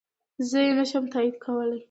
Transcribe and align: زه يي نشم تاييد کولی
زه 0.49 0.57
يي 0.65 0.71
نشم 0.79 1.05
تاييد 1.13 1.35
کولی 1.45 1.79